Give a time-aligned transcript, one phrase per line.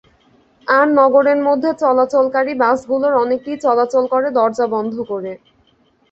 [0.67, 5.31] আর, নগরের মধ্যে চলাচলকারী বাসগুলোর অনেকটিই চলাচল করে দরজা বন্ধ করে।